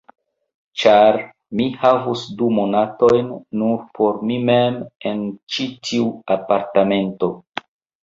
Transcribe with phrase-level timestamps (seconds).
[0.83, 1.19] Ĉar
[1.59, 7.35] mi havus du monatojn, nur por mi mem, en ĉi tiu apartamento.